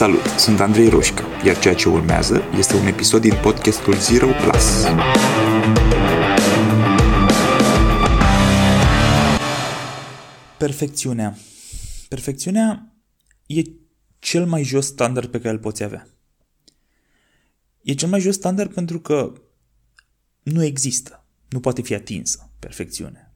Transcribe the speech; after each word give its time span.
Salut, 0.00 0.26
sunt 0.38 0.60
Andrei 0.60 0.88
Roșca, 0.88 1.24
iar 1.44 1.58
ceea 1.58 1.74
ce 1.74 1.88
urmează 1.88 2.42
este 2.58 2.76
un 2.76 2.86
episod 2.86 3.20
din 3.20 3.34
podcastul 3.42 3.94
Zero 3.94 4.26
Plus. 4.26 4.84
Perfecțiunea. 10.58 11.36
Perfecțiunea 12.08 12.96
e 13.46 13.62
cel 14.18 14.46
mai 14.46 14.62
jos 14.62 14.86
standard 14.86 15.30
pe 15.30 15.38
care 15.40 15.54
îl 15.54 15.60
poți 15.60 15.82
avea. 15.82 16.08
E 17.82 17.92
cel 17.92 18.08
mai 18.08 18.20
jos 18.20 18.34
standard 18.34 18.74
pentru 18.74 19.00
că 19.00 19.32
nu 20.42 20.64
există, 20.64 21.26
nu 21.48 21.60
poate 21.60 21.82
fi 21.82 21.94
atinsă 21.94 22.50
perfecțiunea. 22.58 23.34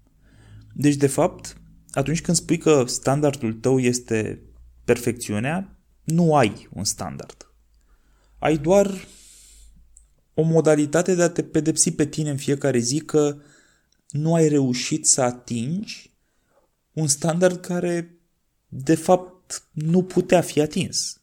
Deci, 0.73 0.96
de 0.96 1.07
fapt, 1.07 1.57
atunci 1.91 2.21
când 2.21 2.37
spui 2.37 2.59
că 2.59 2.85
standardul 2.87 3.53
tău 3.53 3.79
este 3.79 4.41
perfecțiunea, 4.85 5.74
nu 6.04 6.36
ai 6.36 6.68
un 6.72 6.85
standard. 6.85 7.53
Ai 8.39 8.58
doar 8.58 9.07
o 10.35 10.43
modalitate 10.43 11.14
de 11.14 11.22
a 11.22 11.31
te 11.31 11.43
pedepsi 11.43 11.90
pe 11.90 12.07
tine 12.07 12.31
în 12.31 12.36
fiecare 12.36 12.79
zi 12.79 13.00
că 13.00 13.36
nu 14.11 14.35
ai 14.35 14.48
reușit 14.48 15.07
să 15.07 15.21
atingi 15.22 16.12
un 16.93 17.07
standard 17.07 17.61
care, 17.61 18.18
de 18.68 18.95
fapt, 18.95 19.68
nu 19.72 20.03
putea 20.03 20.40
fi 20.40 20.61
atins. 20.61 21.21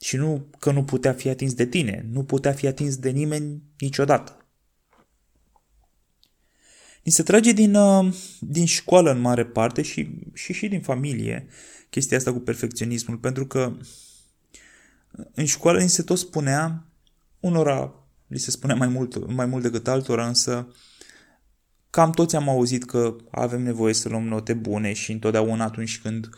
Și 0.00 0.16
nu 0.16 0.46
că 0.58 0.72
nu 0.72 0.84
putea 0.84 1.12
fi 1.12 1.28
atins 1.28 1.54
de 1.54 1.66
tine, 1.66 2.06
nu 2.10 2.24
putea 2.24 2.52
fi 2.52 2.66
atins 2.66 2.96
de 2.96 3.10
nimeni 3.10 3.62
niciodată. 3.78 4.46
Ni 7.02 7.12
se 7.12 7.22
trage 7.22 7.52
din, 7.52 7.74
uh, 7.74 8.14
din 8.40 8.66
școală 8.66 9.10
în 9.10 9.20
mare 9.20 9.46
parte 9.46 9.82
și, 9.82 10.08
și 10.34 10.52
și 10.52 10.68
din 10.68 10.80
familie 10.80 11.48
chestia 11.92 12.16
asta 12.16 12.32
cu 12.32 12.38
perfecționismul, 12.38 13.16
pentru 13.16 13.46
că 13.46 13.72
în 15.34 15.44
școală 15.44 15.80
ni 15.80 15.88
se 15.88 16.02
tot 16.02 16.18
spunea, 16.18 16.86
unora 17.40 17.94
li 18.26 18.38
se 18.38 18.50
spunea 18.50 18.76
mai 18.76 18.88
mult, 18.88 19.32
mai 19.32 19.46
mult 19.46 19.62
decât 19.62 19.88
altora, 19.88 20.26
însă 20.26 20.74
cam 21.90 22.10
toți 22.10 22.36
am 22.36 22.48
auzit 22.48 22.84
că 22.84 23.16
avem 23.30 23.62
nevoie 23.62 23.94
să 23.94 24.08
luăm 24.08 24.22
note 24.22 24.54
bune 24.54 24.92
și 24.92 25.12
întotdeauna 25.12 25.64
atunci 25.64 26.00
când 26.00 26.28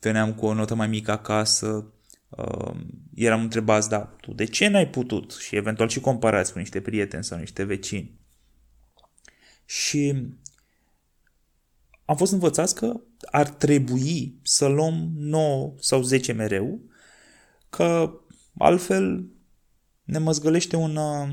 veneam 0.00 0.34
cu 0.34 0.46
o 0.46 0.54
notă 0.54 0.74
mai 0.74 0.88
mică 0.88 1.10
acasă, 1.10 1.92
uh, 2.28 2.74
eram 3.14 3.40
întrebați, 3.40 3.88
da, 3.88 4.00
tu 4.20 4.32
de 4.32 4.44
ce 4.44 4.68
n-ai 4.68 4.88
putut? 4.88 5.32
Și 5.32 5.56
eventual 5.56 5.88
și 5.88 6.00
comparați 6.00 6.52
cu 6.52 6.58
niște 6.58 6.80
prieteni 6.80 7.24
sau 7.24 7.38
niște 7.38 7.62
vecini. 7.62 8.18
Și 9.64 10.28
am 12.04 12.16
fost 12.16 12.32
învățați 12.32 12.74
că 12.74 13.00
ar 13.30 13.48
trebui 13.48 14.34
să 14.42 14.66
luăm 14.66 15.10
9 15.14 15.74
sau 15.78 16.02
10 16.02 16.32
mereu, 16.32 16.80
că 17.70 18.18
altfel 18.58 19.26
ne 20.04 20.18
măzgălește 20.18 20.76
un, 20.76 20.96
uh, 20.96 21.28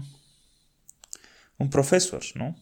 un 1.55 1.67
profesor, 1.67 2.31
nu? 2.33 2.57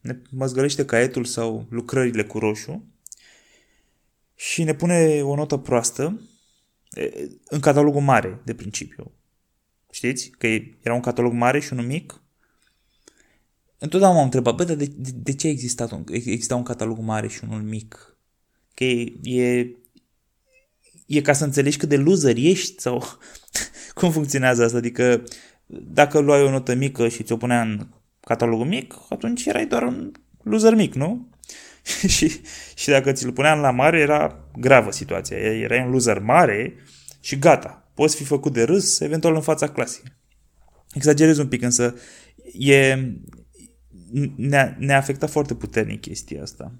Ne 0.00 0.18
măzgălește 0.30 0.84
caietul 0.84 1.24
sau 1.24 1.66
lucrările 1.70 2.24
cu 2.24 2.38
roșu 2.38 2.84
și 4.34 4.62
ne 4.62 4.74
pune 4.74 5.22
o 5.22 5.34
notă 5.34 5.56
proastă 5.56 6.20
în 7.44 7.60
catalogul 7.60 8.00
mare, 8.00 8.40
de 8.44 8.54
principiu. 8.54 9.12
Știți? 9.90 10.30
Că 10.30 10.46
era 10.80 10.94
un 10.94 11.00
catalog 11.00 11.32
mare 11.32 11.60
și 11.60 11.72
unul 11.72 11.84
mic 11.84 12.22
Întotdeauna 13.82 14.16
m-am 14.16 14.24
întrebat, 14.24 14.54
bă, 14.54 14.64
dar 14.64 14.76
de, 14.76 14.92
de, 14.96 15.10
de 15.14 15.32
ce 15.32 15.46
a 15.46 15.50
existat 15.50 15.90
un, 15.90 16.04
exista 16.10 16.56
un 16.56 16.62
catalog 16.62 16.98
mare 16.98 17.28
și 17.28 17.40
unul 17.48 17.62
mic? 17.62 18.16
Că 18.74 18.84
e, 18.84 19.12
e, 19.22 19.76
e 21.06 21.20
ca 21.20 21.32
să 21.32 21.44
înțelegi 21.44 21.76
cât 21.76 21.88
de 21.88 21.96
loser 21.96 22.36
ești 22.36 22.80
sau 22.80 23.04
cum 23.94 24.10
funcționează 24.10 24.64
asta? 24.64 24.76
Adică 24.76 25.22
dacă 25.66 26.18
luai 26.18 26.42
o 26.42 26.50
notă 26.50 26.74
mică 26.74 27.08
și 27.08 27.22
ți-o 27.22 27.36
punea 27.36 27.60
în 27.60 27.86
catalogul 28.20 28.66
mic, 28.66 28.94
atunci 29.08 29.44
erai 29.44 29.66
doar 29.66 29.82
un 29.82 30.12
loser 30.42 30.74
mic, 30.74 30.94
nu? 30.94 31.28
și, 32.16 32.40
și 32.74 32.88
dacă 32.88 33.12
ți-l 33.12 33.32
puneam 33.32 33.60
la 33.60 33.70
mare, 33.70 33.98
era 33.98 34.48
gravă 34.58 34.90
situația. 34.90 35.36
Erai 35.36 35.84
un 35.84 35.90
loser 35.90 36.18
mare 36.18 36.74
și 37.20 37.38
gata. 37.38 37.90
Poți 37.94 38.16
fi 38.16 38.24
făcut 38.24 38.52
de 38.52 38.62
râs, 38.62 39.00
eventual 39.00 39.34
în 39.34 39.42
fața 39.42 39.68
clasei. 39.68 40.02
Exagerez 40.92 41.38
un 41.38 41.48
pic, 41.48 41.62
însă 41.62 41.94
e, 42.58 42.96
ne-a, 44.36 44.76
ne-a 44.78 44.96
afectat 44.96 45.30
foarte 45.30 45.54
puternic 45.54 46.00
chestia 46.00 46.42
asta. 46.42 46.72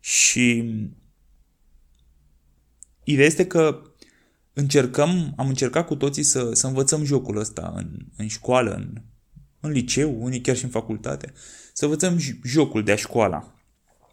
Și 0.00 0.74
ideea 3.04 3.26
este 3.26 3.46
că 3.46 3.82
încercăm, 4.52 5.32
am 5.36 5.48
încercat 5.48 5.86
cu 5.86 5.96
toții 5.96 6.22
să, 6.22 6.50
să 6.52 6.66
învățăm 6.66 7.04
jocul 7.04 7.36
ăsta 7.36 7.72
în, 7.76 8.06
în 8.16 8.28
școală, 8.28 8.74
în, 8.74 9.02
în 9.60 9.70
liceu, 9.70 10.22
unii 10.22 10.40
chiar 10.40 10.56
și 10.56 10.64
în 10.64 10.70
facultate, 10.70 11.32
să 11.72 11.84
învățăm 11.84 12.18
jocul 12.44 12.82
de 12.82 12.92
a 12.92 12.96
școala. 12.96 13.54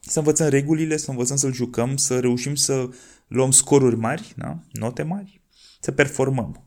Să 0.02 0.19
învățăm 0.19 0.47
regulile, 0.47 0.97
să 0.97 1.09
învățăm 1.12 1.35
să-l 1.35 1.53
jucăm, 1.53 1.97
să 1.97 2.19
reușim 2.19 2.56
să 2.56 2.90
luăm 3.28 3.52
scoruri 3.52 3.96
mari, 3.96 4.34
da? 4.38 4.59
note 4.72 5.03
mari, 5.03 5.41
să 5.79 5.91
performăm. 5.91 6.63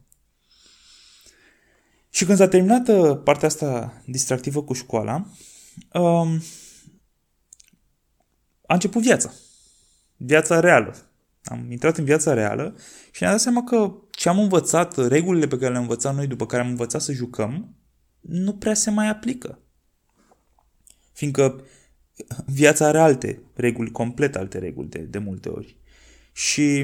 Și 2.10 2.24
când 2.24 2.38
s-a 2.38 2.48
terminat 2.48 2.88
uh, 2.88 3.20
partea 3.24 3.48
asta 3.48 4.02
distractivă 4.06 4.62
cu 4.62 4.72
școala, 4.72 5.26
um, 5.92 6.40
a 8.66 8.74
început 8.74 9.02
viața. 9.02 9.32
Viața 10.16 10.60
reală. 10.60 10.96
Am 11.44 11.70
intrat 11.70 11.96
în 11.96 12.04
viața 12.04 12.32
reală 12.32 12.76
și 13.10 13.22
ne-am 13.22 13.32
dat 13.32 13.42
seama 13.42 13.64
că 13.64 13.94
ce 14.10 14.28
am 14.28 14.38
învățat, 14.38 15.06
regulile 15.08 15.46
pe 15.46 15.56
care 15.58 15.70
le-am 15.70 15.82
învățat 15.82 16.14
noi, 16.14 16.26
după 16.26 16.46
care 16.46 16.62
am 16.62 16.68
învățat 16.68 17.00
să 17.00 17.12
jucăm, 17.12 17.76
nu 18.20 18.54
prea 18.54 18.74
se 18.74 18.90
mai 18.90 19.08
aplică. 19.08 19.58
Fiindcă 21.12 21.64
viața 22.46 22.86
are 22.86 22.98
alte 22.98 23.42
reguli, 23.54 23.90
complet 23.90 24.36
alte 24.36 24.58
reguli 24.58 24.88
de, 24.88 24.98
de 24.98 25.18
multe 25.18 25.48
ori. 25.48 25.76
Și 26.32 26.80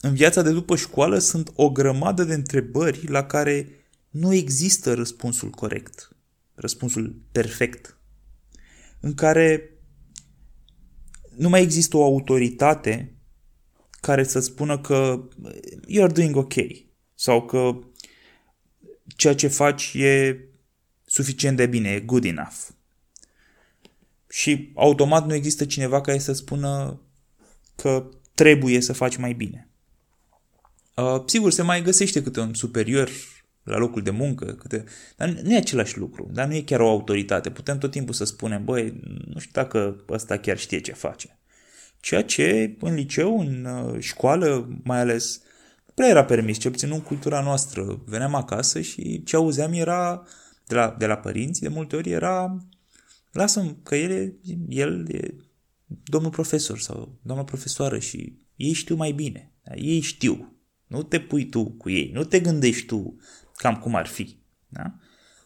în 0.00 0.14
viața 0.14 0.42
de 0.42 0.52
după 0.52 0.76
școală 0.76 1.18
sunt 1.18 1.50
o 1.54 1.70
grămadă 1.70 2.24
de 2.24 2.34
întrebări 2.34 3.06
la 3.06 3.24
care 3.24 3.68
nu 4.10 4.32
există 4.32 4.94
răspunsul 4.94 5.50
corect 5.50 6.13
răspunsul 6.54 7.22
perfect, 7.32 7.98
în 9.00 9.14
care 9.14 9.70
nu 11.36 11.48
mai 11.48 11.62
există 11.62 11.96
o 11.96 12.04
autoritate 12.04 13.14
care 14.00 14.24
să 14.24 14.40
spună 14.40 14.78
că 14.78 15.28
you're 15.88 16.12
doing 16.12 16.36
ok 16.36 16.54
sau 17.14 17.44
că 17.44 17.78
ceea 19.16 19.34
ce 19.34 19.48
faci 19.48 19.92
e 19.94 20.38
suficient 21.06 21.56
de 21.56 21.66
bine, 21.66 21.90
e 21.90 22.00
good 22.00 22.24
enough. 22.24 22.56
Și 24.28 24.72
automat 24.74 25.26
nu 25.26 25.34
există 25.34 25.64
cineva 25.64 26.00
care 26.00 26.18
să 26.18 26.32
spună 26.32 27.00
că 27.76 28.08
trebuie 28.34 28.80
să 28.80 28.92
faci 28.92 29.16
mai 29.16 29.32
bine. 29.32 29.68
Uh, 30.96 31.22
sigur, 31.26 31.52
se 31.52 31.62
mai 31.62 31.82
găsește 31.82 32.22
câte 32.22 32.40
un 32.40 32.54
superior 32.54 33.10
la 33.64 33.76
locul 33.76 34.02
de 34.02 34.10
muncă, 34.10 34.44
câte... 34.44 34.84
dar 35.16 35.28
nu 35.28 35.52
e 35.52 35.56
același 35.56 35.98
lucru, 35.98 36.30
dar 36.32 36.46
nu 36.46 36.54
e 36.54 36.60
chiar 36.60 36.80
o 36.80 36.88
autoritate. 36.88 37.50
Putem 37.50 37.78
tot 37.78 37.90
timpul 37.90 38.14
să 38.14 38.24
spunem, 38.24 38.64
băi, 38.64 39.00
nu 39.26 39.38
știu 39.38 39.52
dacă 39.52 40.04
ăsta 40.08 40.36
chiar 40.36 40.58
știe 40.58 40.80
ce 40.80 40.92
face. 40.92 41.38
Ceea 42.00 42.22
ce 42.22 42.76
în 42.80 42.94
liceu, 42.94 43.40
în 43.40 43.64
uh, 43.64 44.00
școală, 44.00 44.78
mai 44.82 45.00
ales, 45.00 45.40
nu 45.86 45.92
prea 45.94 46.08
era 46.08 46.24
permis, 46.24 46.58
cel 46.58 46.70
puțin 46.70 46.90
în 46.92 47.00
cultura 47.00 47.42
noastră. 47.42 48.02
Veneam 48.06 48.34
acasă 48.34 48.80
și 48.80 49.22
ce 49.22 49.36
auzeam 49.36 49.72
era 49.72 50.26
de 50.66 50.74
la, 50.74 50.96
de 50.98 51.06
la 51.06 51.16
părinți, 51.16 51.60
de 51.60 51.68
multe 51.68 51.96
ori 51.96 52.10
era 52.10 52.64
lasă 53.34 53.76
că 53.82 53.96
el 53.96 54.10
e, 54.10 54.34
el 54.68 55.14
e 55.14 55.34
domnul 55.86 56.30
profesor 56.30 56.78
sau 56.78 57.18
doamna 57.22 57.44
profesoară 57.44 57.98
și 57.98 58.38
ei 58.56 58.72
știu 58.72 58.94
mai 58.94 59.12
bine. 59.12 59.52
Ei 59.74 60.00
știu. 60.00 60.58
Nu 60.86 61.02
te 61.02 61.20
pui 61.20 61.48
tu 61.48 61.64
cu 61.64 61.90
ei, 61.90 62.10
nu 62.12 62.24
te 62.24 62.40
gândești 62.40 62.86
tu 62.86 63.16
cam 63.56 63.76
cum 63.76 63.94
ar 63.94 64.06
fi. 64.06 64.38
Da? 64.68 64.94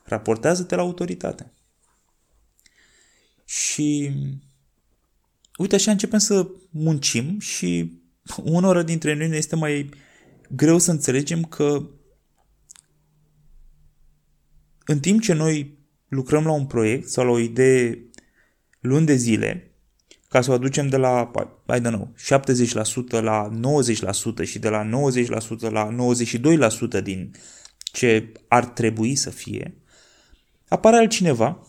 Raportează-te 0.05 0.75
la 0.75 0.82
autoritate. 0.82 1.52
Și 3.44 4.12
uite 5.58 5.75
așa 5.75 5.90
începem 5.90 6.19
să 6.19 6.49
muncim 6.70 7.38
și 7.38 8.00
unora 8.43 8.82
dintre 8.82 9.14
noi 9.14 9.28
ne 9.28 9.37
este 9.37 9.56
mai 9.56 9.90
greu 10.49 10.78
să 10.78 10.90
înțelegem 10.90 11.43
că 11.43 11.88
în 14.84 15.00
timp 15.00 15.22
ce 15.22 15.32
noi 15.32 15.78
lucrăm 16.08 16.44
la 16.44 16.52
un 16.52 16.66
proiect 16.66 17.08
sau 17.08 17.25
la 17.25 17.31
o 17.31 17.38
idee 17.38 18.11
luni 18.81 19.06
de 19.06 19.14
zile, 19.14 19.72
ca 20.28 20.40
să 20.40 20.50
o 20.50 20.54
aducem 20.54 20.88
de 20.88 20.96
la, 20.96 21.31
I 21.76 21.81
don't 21.81 21.82
know, 21.82 22.14
70% 23.19 23.22
la 23.22 23.50
90% 24.43 24.44
și 24.44 24.58
de 24.58 24.69
la 24.69 24.88
90% 24.88 25.70
la 25.70 25.96
92% 27.00 27.02
din 27.02 27.34
ce 27.93 28.32
ar 28.49 28.67
trebui 28.67 29.14
să 29.14 29.31
fie, 29.31 29.82
apare 30.69 30.96
altcineva 30.96 31.67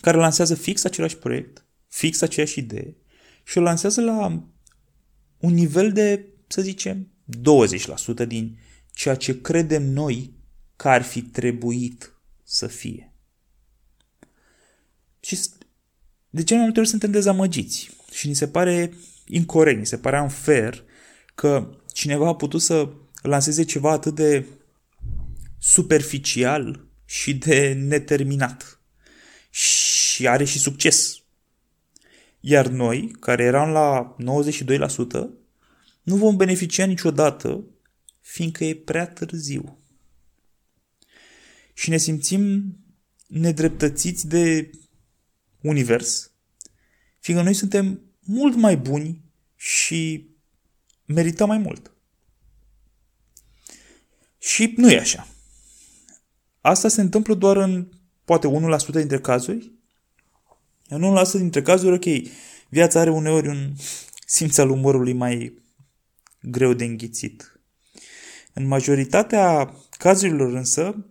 care 0.00 0.16
lansează 0.16 0.54
fix 0.54 0.84
același 0.84 1.16
proiect, 1.16 1.64
fix 1.88 2.20
aceeași 2.20 2.58
idee 2.58 2.96
și 3.44 3.58
o 3.58 3.60
lansează 3.60 4.00
la 4.00 4.26
un 5.38 5.54
nivel 5.54 5.92
de, 5.92 6.26
să 6.46 6.62
zicem, 6.62 7.08
20% 8.24 8.26
din 8.26 8.58
ceea 8.92 9.14
ce 9.14 9.40
credem 9.40 9.82
noi 9.82 10.34
că 10.76 10.88
ar 10.88 11.02
fi 11.02 11.22
trebuit 11.22 12.12
să 12.44 12.66
fie. 12.66 13.12
Și 15.20 15.38
de 16.30 16.42
ce 16.42 16.54
mai 16.54 16.62
multe 16.62 16.80
ori 16.80 16.88
suntem 16.88 17.10
dezamăgiți 17.10 17.90
și 18.12 18.28
ni 18.28 18.34
se 18.34 18.48
pare 18.48 18.92
incorrect, 19.26 19.78
ni 19.78 19.86
se 19.86 19.98
pare 19.98 20.20
unfair 20.20 20.84
că 21.34 21.76
cineva 21.92 22.28
a 22.28 22.34
putut 22.34 22.62
să 22.62 22.92
lanseze 23.22 23.64
ceva 23.64 23.90
atât 23.90 24.14
de 24.14 24.46
superficial 25.58 26.86
și 27.04 27.34
de 27.34 27.72
neterminat. 27.72 28.80
Și 29.50 30.28
are 30.28 30.44
și 30.44 30.58
succes. 30.58 31.20
Iar 32.40 32.66
noi, 32.66 33.10
care 33.20 33.42
eram 33.42 33.70
la 33.70 34.16
92%, 34.20 35.28
nu 36.02 36.16
vom 36.16 36.36
beneficia 36.36 36.84
niciodată, 36.84 37.64
fiindcă 38.20 38.64
e 38.64 38.74
prea 38.74 39.06
târziu. 39.06 39.78
Și 41.74 41.90
ne 41.90 41.96
simțim 41.96 42.76
nedreptățiți 43.26 44.26
de 44.28 44.70
univers, 45.60 46.30
fiindcă 47.20 47.44
noi 47.44 47.54
suntem 47.54 48.00
mult 48.20 48.54
mai 48.56 48.76
buni 48.76 49.24
și 49.56 50.28
merităm 51.04 51.48
mai 51.48 51.58
mult. 51.58 51.92
Și 54.38 54.74
nu 54.76 54.90
e 54.90 54.98
așa. 54.98 55.28
Asta 56.66 56.88
se 56.88 57.00
întâmplă 57.00 57.34
doar 57.34 57.56
în 57.56 57.88
poate 58.24 58.48
1% 58.88 58.90
dintre 58.92 59.20
cazuri. 59.20 59.72
În 60.88 61.16
1% 61.26 61.30
dintre 61.32 61.62
cazuri, 61.62 61.94
ok, 61.94 62.30
viața 62.68 63.00
are 63.00 63.10
uneori 63.10 63.48
un 63.48 63.72
simț 64.26 64.58
al 64.58 64.70
umorului 64.70 65.12
mai 65.12 65.62
greu 66.40 66.72
de 66.72 66.84
înghițit. 66.84 67.60
În 68.52 68.66
majoritatea 68.66 69.74
cazurilor 69.98 70.54
însă, 70.54 71.06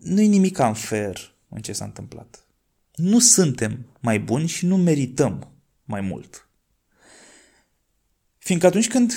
nu-i 0.00 0.26
nimic 0.28 0.58
unfair 0.58 1.34
în 1.48 1.62
ce 1.62 1.72
s-a 1.72 1.84
întâmplat. 1.84 2.46
Nu 2.94 3.18
suntem 3.18 3.86
mai 4.00 4.20
buni 4.20 4.46
și 4.46 4.66
nu 4.66 4.76
merităm 4.76 5.52
mai 5.84 6.00
mult. 6.00 6.48
Fiindcă 8.38 8.66
atunci 8.66 8.88
când 8.88 9.12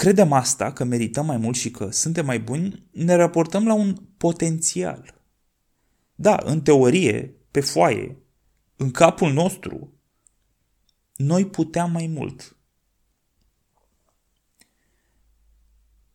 credem 0.00 0.32
asta, 0.32 0.72
că 0.72 0.84
merităm 0.84 1.26
mai 1.26 1.36
mult 1.36 1.56
și 1.56 1.70
că 1.70 1.90
suntem 1.90 2.26
mai 2.26 2.40
buni, 2.40 2.88
ne 2.90 3.14
raportăm 3.14 3.66
la 3.66 3.74
un 3.74 3.96
potențial. 4.16 5.22
Da, 6.14 6.40
în 6.44 6.60
teorie, 6.60 7.34
pe 7.50 7.60
foaie, 7.60 8.18
în 8.76 8.90
capul 8.90 9.32
nostru, 9.32 10.00
noi 11.16 11.46
puteam 11.46 11.90
mai 11.90 12.06
mult. 12.06 12.56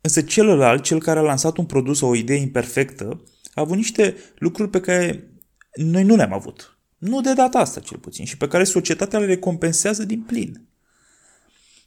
Însă 0.02 0.22
celălalt, 0.22 0.84
cel 0.84 1.00
care 1.00 1.20
a 1.20 1.22
lansat 1.22 1.58
un 1.58 1.66
produs 1.66 1.98
sau 1.98 2.10
o 2.10 2.16
idee 2.16 2.38
imperfectă, 2.38 3.24
a 3.54 3.62
avut 3.62 3.76
niște 3.76 4.16
lucruri 4.38 4.70
pe 4.70 4.80
care 4.80 5.34
noi 5.76 6.04
nu 6.04 6.16
le-am 6.16 6.34
avut. 6.34 6.78
Nu 6.98 7.22
de 7.22 7.34
data 7.34 7.60
asta, 7.60 7.80
cel 7.80 7.98
puțin, 7.98 8.26
și 8.26 8.38
pe 8.38 8.48
care 8.48 8.64
societatea 8.64 9.20
le 9.20 9.26
recompensează 9.26 10.06
din 10.06 10.22
plin. 10.22 10.68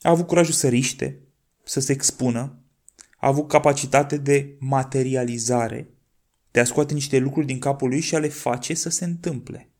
A 0.02 0.10
avut 0.10 0.26
curajul 0.26 0.54
să 0.54 0.68
riște, 0.68 1.22
să 1.68 1.80
se 1.80 1.92
expună, 1.92 2.62
a 3.18 3.26
avut 3.26 3.48
capacitate 3.48 4.16
de 4.16 4.56
materializare, 4.58 5.90
de 6.50 6.60
a 6.60 6.64
scoate 6.64 6.94
niște 6.94 7.18
lucruri 7.18 7.46
din 7.46 7.58
capul 7.58 7.88
lui 7.88 8.00
și 8.00 8.14
a 8.14 8.18
le 8.18 8.28
face 8.28 8.74
să 8.74 8.88
se 8.88 9.04
întâmple. 9.04 9.70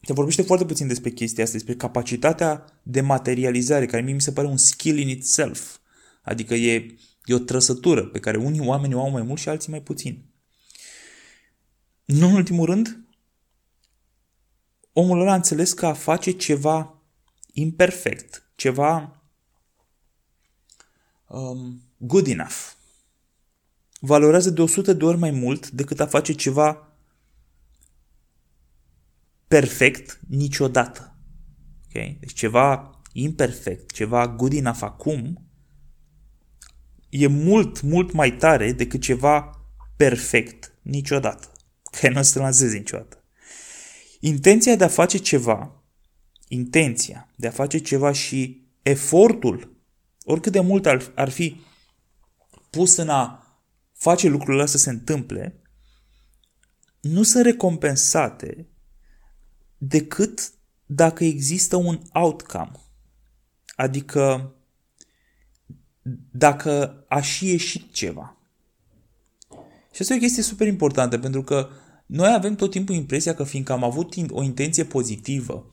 Se 0.00 0.12
vorbește 0.12 0.42
foarte 0.42 0.64
puțin 0.64 0.86
despre 0.86 1.10
chestia 1.10 1.44
asta, 1.44 1.56
despre 1.56 1.74
capacitatea 1.74 2.64
de 2.82 3.00
materializare, 3.00 3.86
care 3.86 4.02
mie 4.02 4.14
mi 4.14 4.20
se 4.20 4.32
pare 4.32 4.46
un 4.46 4.56
skill 4.56 4.98
in 4.98 5.08
itself. 5.08 5.76
Adică 6.22 6.54
e, 6.54 6.96
e 7.24 7.34
o 7.34 7.38
trăsătură 7.38 8.06
pe 8.06 8.18
care 8.18 8.36
unii 8.36 8.66
oameni 8.66 8.94
o 8.94 9.00
au 9.00 9.10
mai 9.10 9.22
mult 9.22 9.40
și 9.40 9.48
alții 9.48 9.70
mai 9.70 9.82
puțin. 9.82 10.24
Nu 12.04 12.26
în 12.26 12.34
ultimul 12.34 12.66
rând, 12.66 13.06
omul 14.92 15.20
ăla 15.20 15.32
a 15.32 15.34
înțeles 15.34 15.72
că 15.72 15.86
a 15.86 15.92
face 15.92 16.30
ceva 16.30 17.02
imperfect, 17.52 18.50
ceva 18.54 19.18
um, 21.26 21.82
good 21.96 22.26
enough. 22.26 22.72
Valorează 24.00 24.50
de 24.50 24.62
100 24.62 24.92
de 24.92 25.04
ori 25.04 25.18
mai 25.18 25.30
mult 25.30 25.70
decât 25.70 26.00
a 26.00 26.06
face 26.06 26.32
ceva 26.32 26.88
perfect 29.48 30.20
niciodată. 30.28 31.16
Okay? 31.88 32.16
Deci 32.20 32.32
ceva 32.32 33.00
imperfect, 33.12 33.92
ceva 33.92 34.28
good 34.28 34.52
enough 34.52 34.82
acum, 34.82 35.48
e 37.08 37.26
mult, 37.26 37.80
mult 37.80 38.12
mai 38.12 38.36
tare 38.36 38.72
decât 38.72 39.00
ceva 39.00 39.60
perfect 39.96 40.74
niciodată. 40.82 41.52
Că 42.00 42.08
nu 42.08 42.22
se 42.22 42.38
lansezi 42.38 42.76
niciodată. 42.76 43.24
Intenția 44.20 44.76
de 44.76 44.84
a 44.84 44.88
face 44.88 45.18
ceva, 45.18 45.82
intenția 46.48 47.28
de 47.36 47.46
a 47.46 47.50
face 47.50 47.78
ceva 47.78 48.12
și 48.12 48.66
efortul, 48.82 49.73
oricât 50.24 50.52
de 50.52 50.60
mult 50.60 50.86
ar, 50.86 51.12
ar 51.14 51.28
fi 51.28 51.60
pus 52.70 52.96
în 52.96 53.08
a 53.08 53.38
face 53.92 54.28
lucrurile 54.28 54.66
să 54.66 54.78
se 54.78 54.90
întâmple, 54.90 55.62
nu 57.00 57.22
sunt 57.22 57.44
recompensate 57.44 58.68
decât 59.78 60.52
dacă 60.86 61.24
există 61.24 61.76
un 61.76 62.00
outcome. 62.12 62.72
Adică 63.76 64.54
dacă 66.30 67.04
aș 67.08 67.28
și 67.28 67.48
ieșit 67.48 67.92
ceva. 67.92 68.36
Și 69.92 70.00
asta 70.00 70.14
e 70.14 70.16
o 70.16 70.20
chestie 70.20 70.42
super 70.42 70.66
importantă, 70.66 71.18
pentru 71.18 71.42
că 71.42 71.68
noi 72.06 72.32
avem 72.32 72.54
tot 72.54 72.70
timpul 72.70 72.94
impresia 72.94 73.34
că 73.34 73.44
fiindcă 73.44 73.72
am 73.72 73.84
avut 73.84 74.14
o 74.30 74.42
intenție 74.42 74.84
pozitivă 74.84 75.70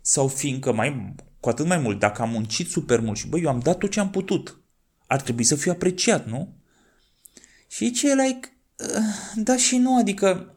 sau 0.00 0.28
fiindcă 0.28 0.72
mai, 0.72 1.14
cu 1.40 1.48
atât 1.48 1.66
mai 1.66 1.78
mult, 1.78 1.98
dacă 1.98 2.22
am 2.22 2.30
muncit 2.30 2.70
super 2.70 3.00
mult 3.00 3.18
și 3.18 3.26
băi, 3.26 3.42
eu 3.42 3.48
am 3.48 3.60
dat 3.60 3.78
tot 3.78 3.90
ce 3.90 4.00
am 4.00 4.10
putut, 4.10 4.60
ar 5.06 5.20
trebui 5.20 5.44
să 5.44 5.54
fiu 5.54 5.72
apreciat, 5.72 6.26
nu? 6.26 6.54
Și 7.68 7.90
ce 7.90 8.10
e 8.10 8.14
like, 8.14 8.48
uh, 8.78 9.04
da 9.34 9.56
și 9.56 9.76
nu, 9.76 9.98
adică 9.98 10.54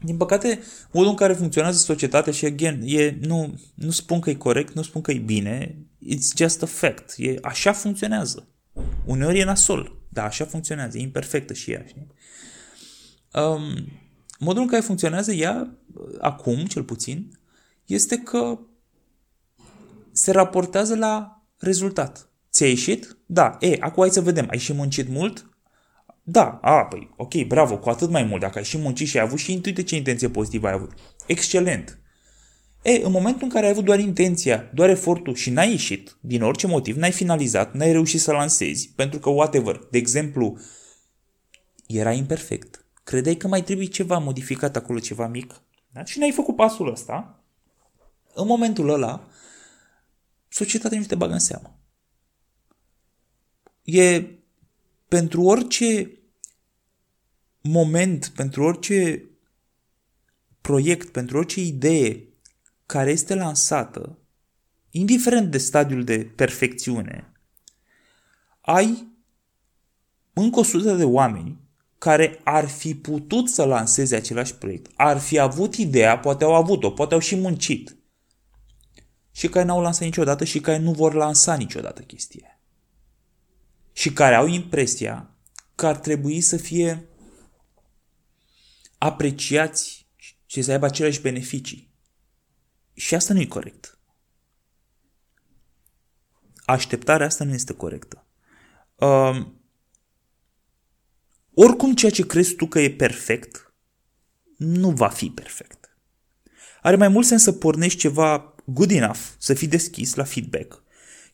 din 0.00 0.16
păcate, 0.16 0.62
modul 0.92 1.10
în 1.10 1.16
care 1.16 1.32
funcționează 1.32 1.78
societatea 1.78 2.32
și, 2.32 2.44
again, 2.44 2.82
e, 2.84 3.18
nu, 3.20 3.60
nu 3.74 3.90
spun 3.90 4.20
că 4.20 4.30
e 4.30 4.34
corect, 4.34 4.74
nu 4.74 4.82
spun 4.82 5.00
că 5.00 5.12
e 5.12 5.18
bine, 5.18 5.76
it's 6.02 6.36
just 6.36 6.62
a 6.62 6.66
fact. 6.66 7.14
E, 7.16 7.34
așa 7.42 7.72
funcționează. 7.72 8.48
Uneori 9.04 9.38
e 9.38 9.44
nasol, 9.44 9.96
dar 10.08 10.24
așa 10.24 10.44
funcționează, 10.44 10.98
e 10.98 11.00
imperfectă 11.00 11.52
și 11.52 11.70
ea, 11.70 11.84
știi? 11.86 12.06
Um, 13.32 13.88
modul 14.38 14.62
în 14.62 14.68
care 14.68 14.82
funcționează 14.82 15.32
ea, 15.32 15.78
acum, 16.20 16.64
cel 16.64 16.82
puțin, 16.82 17.38
este 17.84 18.16
că 18.16 18.58
se 20.16 20.30
raportează 20.30 20.96
la 20.96 21.42
rezultat. 21.58 22.30
Ți-a 22.50 22.66
ieșit? 22.66 23.16
Da. 23.26 23.56
E, 23.60 23.76
acum 23.80 24.02
hai 24.02 24.10
să 24.10 24.20
vedem. 24.20 24.46
Ai 24.50 24.58
și 24.58 24.72
muncit 24.72 25.08
mult? 25.08 25.50
Da, 26.22 26.58
a, 26.62 26.84
păi, 26.84 27.10
ok, 27.16 27.34
bravo, 27.46 27.78
cu 27.78 27.88
atât 27.88 28.10
mai 28.10 28.22
mult. 28.22 28.40
Dacă 28.40 28.58
ai 28.58 28.64
și 28.64 28.78
muncit 28.78 29.06
și 29.06 29.18
ai 29.18 29.24
avut 29.24 29.38
și 29.38 29.52
intuite 29.52 29.82
ce 29.82 29.96
intenție 29.96 30.28
pozitivă 30.28 30.66
ai 30.66 30.72
avut. 30.72 30.92
Excelent. 31.26 31.98
E, 32.82 33.04
în 33.04 33.10
momentul 33.10 33.42
în 33.42 33.48
care 33.48 33.64
ai 33.64 33.70
avut 33.70 33.84
doar 33.84 33.98
intenția, 33.98 34.70
doar 34.74 34.88
efortul 34.88 35.34
și 35.34 35.50
n-ai 35.50 35.70
ieșit, 35.70 36.16
din 36.20 36.42
orice 36.42 36.66
motiv, 36.66 36.96
n-ai 36.96 37.12
finalizat, 37.12 37.74
n-ai 37.74 37.92
reușit 37.92 38.20
să 38.20 38.32
lansezi, 38.32 38.92
pentru 38.96 39.18
că 39.18 39.28
whatever, 39.28 39.80
de 39.90 39.98
exemplu, 39.98 40.58
era 41.86 42.12
imperfect. 42.12 42.84
Credeai 43.04 43.34
că 43.34 43.48
mai 43.48 43.62
trebuie 43.62 43.86
ceva 43.86 44.18
modificat 44.18 44.76
acolo, 44.76 44.98
ceva 44.98 45.26
mic, 45.26 45.62
da? 45.92 46.04
și 46.04 46.18
n-ai 46.18 46.30
făcut 46.30 46.56
pasul 46.56 46.90
ăsta, 46.90 47.44
în 48.34 48.46
momentul 48.46 48.88
ăla, 48.88 49.28
societatea 50.56 50.98
nu 50.98 51.04
te 51.04 51.14
bagă 51.14 51.32
în 51.32 51.38
seamă. 51.38 51.78
E 53.82 54.24
pentru 55.08 55.42
orice 55.42 56.18
moment, 57.60 58.26
pentru 58.26 58.62
orice 58.62 59.24
proiect, 60.60 61.08
pentru 61.08 61.36
orice 61.36 61.60
idee 61.60 62.28
care 62.86 63.10
este 63.10 63.34
lansată, 63.34 64.18
indiferent 64.90 65.50
de 65.50 65.58
stadiul 65.58 66.04
de 66.04 66.24
perfecțiune, 66.24 67.32
ai 68.60 69.06
încă 70.32 70.58
o 70.58 70.62
sută 70.62 70.94
de 70.94 71.04
oameni 71.04 71.60
care 71.98 72.40
ar 72.44 72.68
fi 72.68 72.94
putut 72.94 73.48
să 73.48 73.64
lanseze 73.64 74.16
același 74.16 74.54
proiect, 74.54 74.90
ar 74.94 75.18
fi 75.18 75.38
avut 75.38 75.74
ideea, 75.74 76.18
poate 76.18 76.44
au 76.44 76.54
avut-o, 76.54 76.90
poate 76.90 77.14
au 77.14 77.20
și 77.20 77.36
muncit, 77.36 77.95
și 79.36 79.48
care 79.48 79.64
n-au 79.64 79.80
lansat 79.80 80.04
niciodată 80.04 80.44
și 80.44 80.60
care 80.60 80.78
nu 80.78 80.92
vor 80.92 81.14
lansa 81.14 81.56
niciodată 81.56 82.02
chestia. 82.02 82.60
Și 83.92 84.12
care 84.12 84.34
au 84.34 84.46
impresia 84.46 85.30
că 85.74 85.86
ar 85.86 85.96
trebui 85.96 86.40
să 86.40 86.56
fie 86.56 87.08
apreciați 88.98 90.08
și 90.46 90.62
să 90.62 90.72
aibă 90.72 90.86
aceleași 90.86 91.20
beneficii. 91.20 91.94
Și 92.92 93.14
asta 93.14 93.34
nu 93.34 93.40
e 93.40 93.46
corect. 93.46 93.98
așteptarea 96.64 97.26
asta 97.26 97.44
nu 97.44 97.52
este 97.52 97.72
corectă. 97.74 98.26
Uh, 98.94 99.46
oricum 101.54 101.94
ceea 101.94 102.10
ce 102.10 102.26
crezi 102.26 102.54
tu 102.54 102.66
că 102.66 102.80
e 102.80 102.90
perfect, 102.90 103.74
nu 104.56 104.90
va 104.90 105.08
fi 105.08 105.30
perfect. 105.30 105.96
Are 106.82 106.96
mai 106.96 107.08
mult 107.08 107.26
sens 107.26 107.42
să 107.42 107.52
pornești 107.52 107.98
ceva 107.98 108.55
good 108.66 108.90
enough, 108.90 109.20
să 109.38 109.54
fii 109.54 109.68
deschis 109.68 110.14
la 110.14 110.24
feedback, 110.24 110.82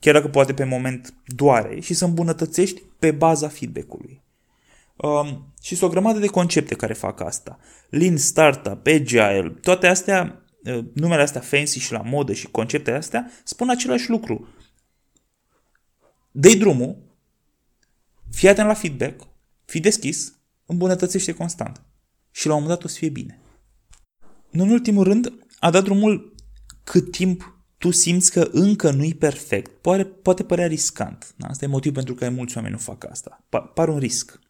chiar 0.01 0.15
dacă 0.15 0.29
poate 0.29 0.55
pe 0.55 0.65
moment 0.65 1.15
doare, 1.27 1.81
și 1.81 1.95
să 1.95 2.05
îmbunătățești 2.05 2.83
pe 2.99 3.11
baza 3.11 3.49
feedback-ului. 3.49 4.23
Um, 4.97 5.53
și 5.63 5.75
sunt 5.75 5.91
o 5.91 5.93
grămadă 5.93 6.19
de 6.19 6.27
concepte 6.27 6.75
care 6.75 6.93
fac 6.93 7.21
asta. 7.21 7.59
Lean 7.89 8.17
Startup, 8.17 8.87
Agile, 8.87 9.57
toate 9.61 9.87
astea, 9.87 10.45
uh, 10.65 10.85
numele 10.95 11.23
astea 11.23 11.41
fancy 11.41 11.79
și 11.79 11.93
la 11.93 12.03
modă 12.03 12.33
și 12.33 12.47
conceptele 12.47 12.97
astea, 12.97 13.31
spun 13.45 13.69
același 13.69 14.11
lucru. 14.11 14.49
dă 16.31 16.55
drumul, 16.55 16.97
fii 18.31 18.49
atent 18.49 18.67
la 18.67 18.75
feedback, 18.75 19.27
fii 19.65 19.81
deschis, 19.81 20.39
îmbunătățește 20.67 21.33
constant. 21.33 21.83
Și 22.31 22.47
la 22.47 22.55
un 22.55 22.61
moment 22.61 22.79
dat 22.79 22.89
o 22.89 22.93
să 22.93 22.99
fie 22.99 23.09
bine. 23.09 23.41
Nu 24.51 24.63
în 24.63 24.71
ultimul 24.71 25.05
rând, 25.05 25.33
a 25.59 25.71
dat 25.71 25.85
drumul 25.85 26.35
cât 26.85 27.11
timp 27.11 27.57
tu 27.79 27.91
simți 27.91 28.33
că 28.33 28.49
încă 28.53 28.91
nu-i 28.91 29.15
perfect. 29.15 29.71
Poate, 29.81 30.05
poate 30.05 30.45
părea 30.45 30.67
riscant. 30.67 31.35
Da? 31.37 31.47
Asta 31.47 31.65
e 31.65 31.69
motiv 31.69 31.93
pentru 31.93 32.15
care 32.15 32.31
mulți 32.31 32.57
oameni 32.57 32.75
nu 32.75 32.81
fac 32.81 33.11
asta. 33.11 33.45
Pa- 33.49 33.71
par 33.75 33.89
un 33.89 33.99
risc. 33.99 34.41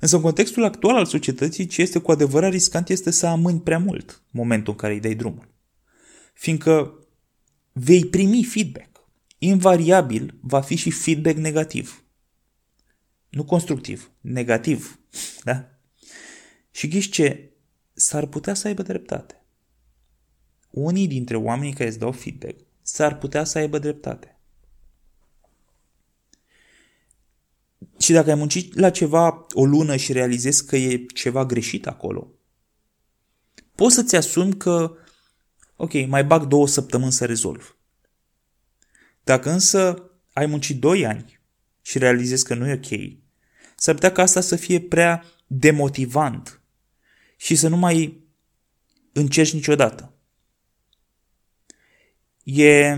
Însă 0.00 0.16
în 0.16 0.22
contextul 0.22 0.64
actual 0.64 0.96
al 0.96 1.04
societății, 1.04 1.66
ce 1.66 1.82
este 1.82 1.98
cu 1.98 2.10
adevărat 2.10 2.50
riscant 2.50 2.88
este 2.88 3.10
să 3.10 3.26
amâni 3.26 3.60
prea 3.60 3.78
mult 3.78 4.22
momentul 4.30 4.72
în 4.72 4.78
care 4.78 4.92
îi 4.92 5.00
dai 5.00 5.14
drumul. 5.14 5.48
Fiindcă 6.34 6.98
vei 7.72 8.04
primi 8.04 8.44
feedback. 8.44 9.08
Invariabil 9.38 10.38
va 10.40 10.60
fi 10.60 10.74
și 10.74 10.90
feedback 10.90 11.36
negativ. 11.36 12.04
Nu 13.28 13.44
constructiv, 13.44 14.10
negativ. 14.20 14.98
Da? 15.44 15.68
Și 16.70 16.88
ghiși 16.88 17.10
ce? 17.10 17.52
S-ar 17.92 18.26
putea 18.26 18.54
să 18.54 18.66
aibă 18.66 18.82
dreptate. 18.82 19.43
Unii 20.74 21.06
dintre 21.06 21.36
oamenii 21.36 21.72
care 21.72 21.88
îți 21.88 21.98
dau 21.98 22.12
feedback 22.12 22.58
s-ar 22.82 23.18
putea 23.18 23.44
să 23.44 23.58
aibă 23.58 23.78
dreptate. 23.78 24.38
Și 27.98 28.12
dacă 28.12 28.30
ai 28.30 28.36
muncit 28.36 28.74
la 28.78 28.90
ceva 28.90 29.46
o 29.52 29.64
lună 29.64 29.96
și 29.96 30.12
realizezi 30.12 30.66
că 30.66 30.76
e 30.76 31.04
ceva 31.14 31.44
greșit 31.44 31.86
acolo, 31.86 32.32
poți 33.74 33.94
să-ți 33.94 34.16
asumi 34.16 34.56
că, 34.56 34.96
ok, 35.76 36.06
mai 36.06 36.24
bag 36.24 36.46
două 36.46 36.66
săptămâni 36.66 37.12
să 37.12 37.24
rezolv. 37.24 37.76
Dacă 39.24 39.50
însă 39.50 40.10
ai 40.32 40.46
muncit 40.46 40.80
doi 40.80 41.06
ani 41.06 41.40
și 41.82 41.98
realizezi 41.98 42.44
că 42.44 42.54
nu 42.54 42.68
e 42.68 42.72
ok, 42.72 43.00
s-ar 43.76 43.94
putea 43.94 44.12
ca 44.12 44.22
asta 44.22 44.40
să 44.40 44.56
fie 44.56 44.80
prea 44.80 45.24
demotivant 45.46 46.60
și 47.36 47.54
să 47.54 47.68
nu 47.68 47.76
mai 47.76 48.22
încerci 49.12 49.52
niciodată. 49.52 50.13
E 52.44 52.94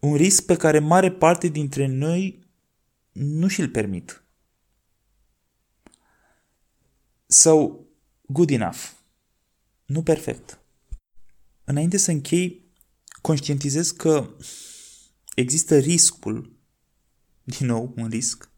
un 0.00 0.14
risc 0.14 0.44
pe 0.44 0.56
care 0.56 0.78
mare 0.78 1.12
parte 1.12 1.48
dintre 1.48 1.86
noi 1.86 2.48
nu 3.12 3.46
și-l 3.48 3.68
permit. 3.68 4.24
Sau 7.26 7.86
good 8.26 8.50
enough. 8.50 8.90
Nu 9.86 10.02
perfect. 10.02 10.60
Înainte 11.64 11.96
să 11.96 12.10
închei, 12.10 12.72
conștientizez 13.20 13.90
că 13.90 14.30
există 15.34 15.78
riscul, 15.78 16.58
din 17.44 17.66
nou 17.66 17.94
un 17.96 18.08
risc, 18.08 18.50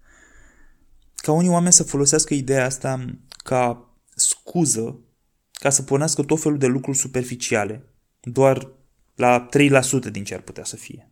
ca 1.14 1.32
unii 1.32 1.50
oameni 1.50 1.72
să 1.72 1.82
folosească 1.82 2.34
ideea 2.34 2.64
asta 2.64 3.04
ca 3.36 3.94
scuză 4.14 5.00
ca 5.52 5.70
să 5.70 5.82
pornească 5.82 6.22
tot 6.22 6.40
felul 6.40 6.58
de 6.58 6.66
lucruri 6.66 6.96
superficiale, 6.96 7.88
doar 8.20 8.70
la 9.22 9.48
3% 10.08 10.10
din 10.10 10.24
ce 10.24 10.34
ar 10.34 10.40
putea 10.40 10.64
să 10.64 10.76
fie. 10.76 11.10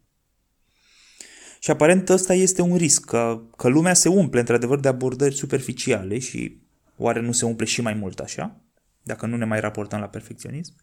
Și 1.61 1.71
aparent 1.71 2.09
ăsta 2.09 2.35
este 2.35 2.63
un 2.63 2.77
risc, 2.77 3.05
că, 3.05 3.43
că 3.57 3.69
lumea 3.69 3.95
se 3.95 4.09
umple 4.09 4.41
într-adevăr 4.41 4.81
de 4.81 4.89
abordări 4.89 5.35
superficiale 5.35 6.19
și 6.19 6.61
oare 6.97 7.21
nu 7.21 7.33
se 7.33 7.45
umple 7.45 7.65
și 7.65 7.81
mai 7.81 7.95
mult 7.95 8.19
așa, 8.19 8.61
dacă 9.03 9.27
nu 9.27 9.37
ne 9.37 9.45
mai 9.45 9.61
raportăm 9.61 10.01
la 10.01 10.09
perfecționism. 10.09 10.75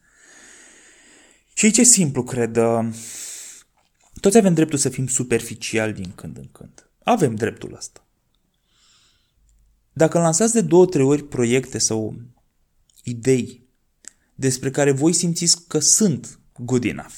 Și 1.53 1.65
aici 1.65 1.77
e 1.77 1.83
simplu, 1.83 2.23
cred. 2.23 2.59
Toți 4.21 4.37
avem 4.37 4.53
dreptul 4.53 4.77
să 4.77 4.89
fim 4.89 5.07
superficiali 5.07 5.93
din 5.93 6.11
când 6.15 6.37
în 6.37 6.49
când. 6.51 6.89
Avem 7.03 7.35
dreptul 7.35 7.73
ăsta. 7.75 8.07
Dacă 9.93 10.19
lansați 10.19 10.53
de 10.53 10.61
două, 10.61 10.85
trei 10.85 11.05
ori 11.05 11.23
proiecte 11.23 11.77
sau 11.77 12.15
idei 13.03 13.67
despre 14.35 14.71
care 14.71 14.91
voi 14.91 15.13
simțiți 15.13 15.67
că 15.67 15.79
sunt 15.79 16.39
good 16.59 16.83
enough 16.83 17.15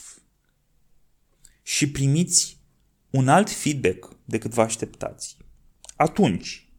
și 1.63 1.91
primiți 1.91 2.59
un 3.09 3.27
alt 3.27 3.49
feedback 3.49 4.15
decât 4.25 4.53
vă 4.53 4.61
așteptați, 4.61 5.37
atunci 5.95 6.69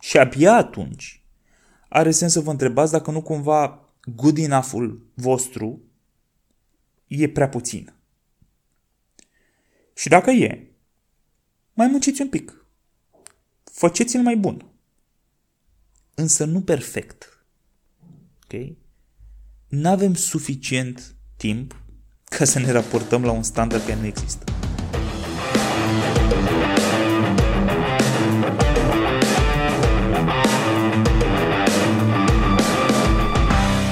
și 0.00 0.18
abia 0.18 0.54
atunci 0.54 1.24
are 1.88 2.10
sens 2.10 2.32
să 2.32 2.40
vă 2.40 2.50
întrebați 2.50 2.92
dacă 2.92 3.10
nu 3.10 3.22
cumva 3.22 3.92
good 4.06 4.38
enough-ul 4.38 5.10
vostru 5.14 5.82
e 7.06 7.28
prea 7.28 7.48
puțin. 7.48 7.94
Și 9.96 10.08
dacă 10.08 10.30
e, 10.30 10.70
mai 11.72 11.86
munciți 11.86 12.20
un 12.20 12.28
pic. 12.28 12.66
Faceți-l 13.64 14.22
mai 14.22 14.36
bun. 14.36 14.66
Însă 16.14 16.44
nu 16.44 16.62
perfect. 16.62 17.44
Ok? 18.44 18.76
Nu 19.68 19.88
avem 19.88 20.14
suficient 20.14 21.14
timp 21.36 21.83
ca 22.38 22.44
să 22.44 22.58
ne 22.58 22.72
raportăm 22.72 23.24
la 23.24 23.30
un 23.30 23.42
standard 23.42 23.82
care 23.82 23.98
nu 24.00 24.06
există. 24.06 24.44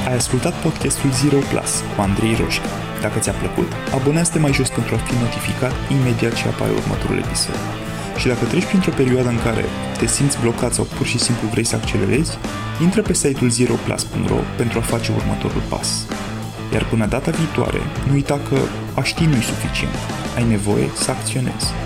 Ai 0.06 0.14
ascultat 0.14 0.54
podcastul 0.62 1.10
Zero 1.10 1.38
Plus 1.50 1.82
cu 1.94 2.00
Andrei 2.00 2.34
Roșca. 2.34 2.68
Dacă 3.00 3.18
ți-a 3.18 3.32
plăcut, 3.32 3.72
abonează-te 3.94 4.38
mai 4.38 4.52
jos 4.52 4.68
pentru 4.68 4.94
a 4.94 4.98
fi 4.98 5.14
notificat 5.14 5.72
imediat 5.90 6.34
ce 6.34 6.48
apare 6.48 6.70
următorul 6.70 7.18
episod. 7.18 7.58
Și 8.16 8.26
dacă 8.26 8.44
treci 8.44 8.64
printr-o 8.64 8.90
perioadă 8.90 9.28
în 9.28 9.40
care 9.42 9.64
te 9.98 10.06
simți 10.06 10.40
blocat 10.40 10.72
sau 10.72 10.84
pur 10.84 11.06
și 11.06 11.18
simplu 11.18 11.48
vrei 11.48 11.64
să 11.64 11.76
accelerezi, 11.76 12.38
intră 12.82 13.02
pe 13.02 13.12
site-ul 13.12 13.50
zeroplus.ro 13.50 14.40
pentru 14.56 14.78
a 14.78 14.82
face 14.82 15.12
următorul 15.16 15.62
pas. 15.68 16.06
Iar 16.72 16.84
până 16.84 17.06
data 17.06 17.30
viitoare, 17.30 17.78
nu 18.06 18.12
uita 18.12 18.40
că 18.48 18.56
a 18.94 19.02
ști 19.02 19.24
nu-i 19.24 19.42
suficient. 19.42 19.94
Ai 20.36 20.44
nevoie 20.44 20.88
să 20.94 21.10
acționezi. 21.10 21.81